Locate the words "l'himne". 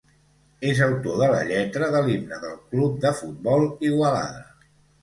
2.09-2.41